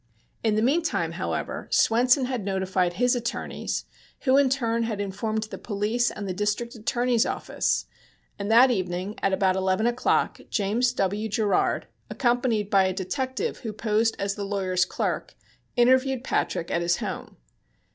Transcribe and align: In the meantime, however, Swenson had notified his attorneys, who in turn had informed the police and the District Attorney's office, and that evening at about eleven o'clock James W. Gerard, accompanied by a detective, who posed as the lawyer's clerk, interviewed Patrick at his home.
In 0.43 0.55
the 0.55 0.63
meantime, 0.63 1.11
however, 1.11 1.67
Swenson 1.69 2.25
had 2.25 2.43
notified 2.43 2.93
his 2.93 3.15
attorneys, 3.15 3.85
who 4.21 4.35
in 4.35 4.49
turn 4.49 4.81
had 4.81 4.99
informed 4.99 5.43
the 5.43 5.59
police 5.59 6.09
and 6.09 6.27
the 6.27 6.33
District 6.33 6.73
Attorney's 6.73 7.23
office, 7.23 7.85
and 8.39 8.49
that 8.49 8.71
evening 8.71 9.13
at 9.21 9.31
about 9.31 9.55
eleven 9.55 9.85
o'clock 9.85 10.41
James 10.49 10.91
W. 10.93 11.29
Gerard, 11.29 11.85
accompanied 12.09 12.71
by 12.71 12.85
a 12.85 12.93
detective, 12.93 13.57
who 13.59 13.73
posed 13.73 14.15
as 14.17 14.33
the 14.33 14.43
lawyer's 14.43 14.85
clerk, 14.85 15.35
interviewed 15.75 16.23
Patrick 16.23 16.71
at 16.71 16.81
his 16.81 16.97
home. 16.97 17.37